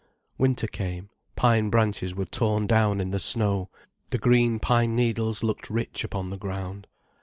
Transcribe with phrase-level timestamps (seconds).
[0.39, 3.69] Winter came, pine branches were torn down in the snow,
[4.09, 6.87] the green pine needles looked rich upon the ground.